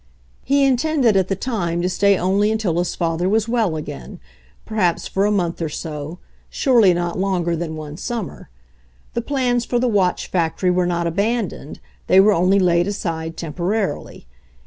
He 0.43 0.65
intended 0.65 1.15
at 1.15 1.27
the 1.27 1.35
time 1.35 1.83
to 1.83 1.87
stay 1.87 2.17
only 2.17 2.49
until 2.51 2.79
his 2.79 2.95
father 2.95 3.29
was 3.29 3.47
well 3.47 3.75
again— 3.75 4.19
perhaps 4.65 5.07
for 5.07 5.27
a 5.27 5.31
month 5.31 5.61
or 5.61 5.69
so, 5.69 6.17
surely 6.49 6.91
not 6.91 7.19
longer 7.19 7.55
than 7.55 7.75
one 7.75 7.97
summer. 7.97 8.49
The 9.13 9.21
plans 9.21 9.63
for 9.63 9.77
the 9.77 9.87
watch 9.87 10.25
factory 10.25 10.71
were 10.71 10.87
not 10.87 11.05
abandoned, 11.05 11.79
they 12.07 12.19
were 12.19 12.33
only 12.33 12.57
laid 12.57 12.87
aside 12.87 13.37
temporarily. 13.37 14.25